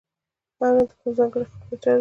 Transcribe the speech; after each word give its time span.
او 0.61 0.71
نه 0.77 0.83
د 0.89 0.91
کوم 0.99 1.11
ځانګړي 1.17 1.45
قوم 1.49 1.59
پورې 1.61 1.77
تړلی 1.81 1.83
دی. 1.83 1.89